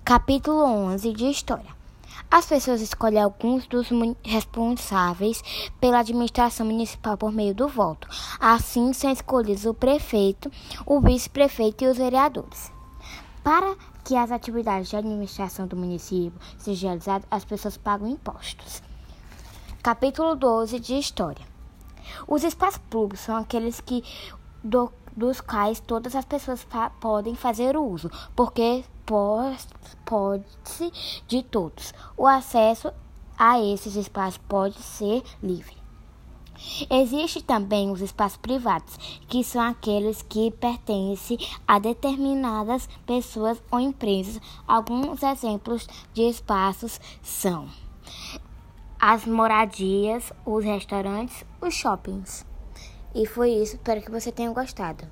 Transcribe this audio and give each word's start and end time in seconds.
Capítulo 0.00 0.64
11 0.64 1.12
de 1.12 1.26
História. 1.26 1.76
As 2.28 2.46
pessoas 2.46 2.80
escolhem 2.80 3.22
alguns 3.22 3.66
dos 3.68 3.88
responsáveis 4.24 5.42
pela 5.80 6.00
administração 6.00 6.66
municipal 6.66 7.16
por 7.16 7.30
meio 7.30 7.54
do 7.54 7.68
voto. 7.68 8.08
Assim, 8.40 8.92
são 8.92 9.12
escolhidos 9.12 9.64
o 9.64 9.72
prefeito, 9.72 10.50
o 10.84 11.00
vice-prefeito 11.00 11.84
e 11.84 11.86
os 11.86 11.98
vereadores. 11.98 12.72
Para 13.44 13.76
que 14.04 14.16
as 14.16 14.32
atividades 14.32 14.90
de 14.90 14.96
administração 14.96 15.68
do 15.68 15.76
município 15.76 16.40
sejam 16.58 16.88
realizadas, 16.88 17.28
as 17.30 17.44
pessoas 17.44 17.76
pagam 17.76 18.08
impostos. 18.08 18.82
Capítulo 19.82 20.34
12 20.34 20.80
de 20.80 20.98
História. 20.98 21.46
Os 22.26 22.42
espaços 22.42 22.80
públicos 22.90 23.20
são 23.20 23.36
aqueles 23.36 23.80
que 23.80 24.02
do, 24.62 24.92
dos 25.16 25.40
quais 25.40 25.80
todas 25.80 26.14
as 26.14 26.24
pessoas 26.24 26.66
podem 27.00 27.34
fazer 27.34 27.76
uso, 27.76 28.10
porque 28.34 28.84
pode-se 30.04 30.92
de 31.26 31.42
todos. 31.42 31.92
O 32.16 32.26
acesso 32.26 32.92
a 33.38 33.60
esses 33.60 33.96
espaços 33.96 34.38
pode 34.38 34.80
ser 34.80 35.22
livre. 35.42 35.82
Existem 36.88 37.42
também 37.42 37.90
os 37.90 38.00
espaços 38.00 38.38
privados, 38.38 38.96
que 39.26 39.42
são 39.42 39.60
aqueles 39.60 40.22
que 40.22 40.50
pertencem 40.52 41.38
a 41.66 41.78
determinadas 41.78 42.88
pessoas 43.04 43.60
ou 43.70 43.80
empresas. 43.80 44.40
Alguns 44.66 45.22
exemplos 45.22 45.88
de 46.14 46.22
espaços 46.22 47.00
são 47.20 47.68
as 49.00 49.26
moradias, 49.26 50.32
os 50.46 50.64
restaurantes, 50.64 51.44
os 51.60 51.74
shoppings. 51.74 52.46
E 53.14 53.26
foi 53.26 53.50
isso, 53.50 53.76
espero 53.76 54.00
que 54.00 54.10
você 54.10 54.32
tenha 54.32 54.50
gostado. 54.50 55.06